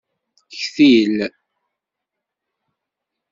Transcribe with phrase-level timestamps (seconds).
[0.61, 1.17] Ktil.